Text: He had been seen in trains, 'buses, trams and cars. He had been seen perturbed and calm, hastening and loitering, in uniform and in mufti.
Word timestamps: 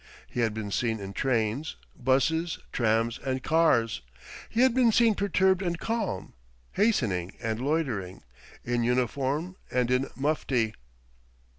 He 0.27 0.39
had 0.39 0.55
been 0.55 0.71
seen 0.71 0.99
in 0.99 1.13
trains, 1.13 1.75
'buses, 1.95 2.57
trams 2.71 3.19
and 3.19 3.43
cars. 3.43 4.01
He 4.49 4.61
had 4.61 4.73
been 4.73 4.91
seen 4.91 5.13
perturbed 5.13 5.61
and 5.61 5.77
calm, 5.77 6.33
hastening 6.71 7.33
and 7.39 7.59
loitering, 7.61 8.23
in 8.65 8.83
uniform 8.83 9.57
and 9.69 9.91
in 9.91 10.09
mufti. 10.15 10.73